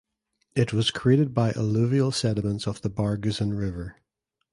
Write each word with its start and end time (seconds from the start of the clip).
It 0.55 0.73
was 0.73 0.89
created 0.89 1.31
by 1.31 1.51
alluvial 1.51 2.11
sediments 2.11 2.65
of 2.65 2.81
the 2.81 2.89
Barguzin 2.89 3.55
River. 3.55 3.97